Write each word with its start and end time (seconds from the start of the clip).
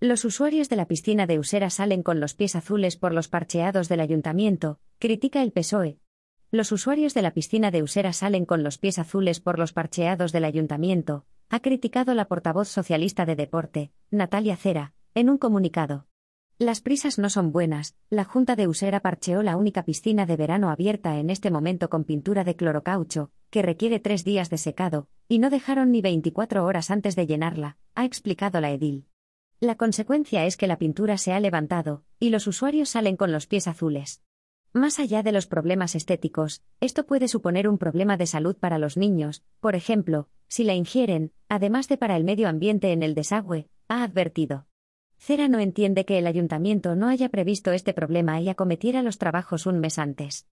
Los 0.00 0.24
usuarios 0.24 0.68
de 0.68 0.76
la 0.76 0.86
piscina 0.86 1.26
de 1.26 1.40
Usera 1.40 1.70
salen 1.70 2.04
con 2.04 2.20
los 2.20 2.34
pies 2.34 2.54
azules 2.54 2.96
por 2.96 3.12
los 3.12 3.26
parcheados 3.26 3.88
del 3.88 3.98
ayuntamiento, 3.98 4.78
critica 5.00 5.42
el 5.42 5.50
PSOE. 5.50 5.98
Los 6.52 6.70
usuarios 6.70 7.14
de 7.14 7.22
la 7.22 7.32
piscina 7.32 7.72
de 7.72 7.82
Usera 7.82 8.12
salen 8.12 8.46
con 8.46 8.62
los 8.62 8.78
pies 8.78 9.00
azules 9.00 9.40
por 9.40 9.58
los 9.58 9.72
parcheados 9.72 10.30
del 10.30 10.44
ayuntamiento, 10.44 11.26
ha 11.48 11.58
criticado 11.58 12.14
la 12.14 12.26
portavoz 12.26 12.68
socialista 12.68 13.26
de 13.26 13.34
deporte, 13.34 13.90
Natalia 14.12 14.56
Cera, 14.56 14.92
en 15.14 15.30
un 15.30 15.36
comunicado. 15.36 16.06
Las 16.58 16.80
prisas 16.80 17.18
no 17.18 17.28
son 17.28 17.50
buenas, 17.50 17.96
la 18.08 18.22
Junta 18.22 18.54
de 18.54 18.68
Usera 18.68 19.00
parcheó 19.00 19.42
la 19.42 19.56
única 19.56 19.84
piscina 19.84 20.26
de 20.26 20.36
verano 20.36 20.70
abierta 20.70 21.18
en 21.18 21.28
este 21.28 21.50
momento 21.50 21.90
con 21.90 22.04
pintura 22.04 22.44
de 22.44 22.54
clorocaucho, 22.54 23.32
que 23.50 23.62
requiere 23.62 23.98
tres 23.98 24.22
días 24.22 24.48
de 24.48 24.58
secado, 24.58 25.08
y 25.26 25.40
no 25.40 25.50
dejaron 25.50 25.90
ni 25.90 26.02
24 26.02 26.64
horas 26.64 26.92
antes 26.92 27.16
de 27.16 27.26
llenarla, 27.26 27.78
ha 27.96 28.04
explicado 28.04 28.60
la 28.60 28.70
edil. 28.70 29.07
La 29.60 29.74
consecuencia 29.74 30.46
es 30.46 30.56
que 30.56 30.68
la 30.68 30.78
pintura 30.78 31.18
se 31.18 31.32
ha 31.32 31.40
levantado, 31.40 32.04
y 32.20 32.30
los 32.30 32.46
usuarios 32.46 32.90
salen 32.90 33.16
con 33.16 33.32
los 33.32 33.48
pies 33.48 33.66
azules. 33.66 34.22
Más 34.72 35.00
allá 35.00 35.24
de 35.24 35.32
los 35.32 35.48
problemas 35.48 35.96
estéticos, 35.96 36.62
esto 36.80 37.06
puede 37.06 37.26
suponer 37.26 37.68
un 37.68 37.76
problema 37.76 38.16
de 38.16 38.26
salud 38.26 38.56
para 38.56 38.78
los 38.78 38.96
niños, 38.96 39.42
por 39.58 39.74
ejemplo, 39.74 40.28
si 40.46 40.62
la 40.62 40.74
ingieren, 40.74 41.32
además 41.48 41.88
de 41.88 41.96
para 41.96 42.16
el 42.16 42.22
medio 42.22 42.48
ambiente 42.48 42.92
en 42.92 43.02
el 43.02 43.16
desagüe, 43.16 43.68
ha 43.88 44.04
advertido. 44.04 44.68
Cera 45.16 45.48
no 45.48 45.58
entiende 45.58 46.04
que 46.04 46.18
el 46.18 46.28
ayuntamiento 46.28 46.94
no 46.94 47.08
haya 47.08 47.28
previsto 47.28 47.72
este 47.72 47.92
problema 47.92 48.40
y 48.40 48.48
acometiera 48.48 49.02
los 49.02 49.18
trabajos 49.18 49.66
un 49.66 49.80
mes 49.80 49.98
antes. 49.98 50.46